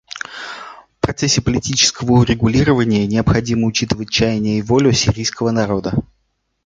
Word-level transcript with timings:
В 0.97 1.01
процессе 1.01 1.43
политического 1.43 2.13
урегулирования 2.13 3.05
необходимо 3.05 3.67
учитывать 3.67 4.09
чаяния 4.09 4.57
и 4.57 4.63
волю 4.63 4.93
сирийского 4.93 5.51
народа. 5.51 5.93